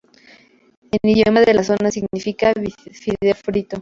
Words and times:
En 0.91 1.07
idioma 1.11 1.41
de 1.41 1.53
la 1.53 1.61
zona 1.63 1.91
significa 1.91 2.53
fideo 2.55 3.35
frito. 3.35 3.69